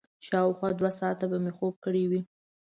[0.27, 2.21] شاوخوا دوه ساعته به مې خوب کړی وي.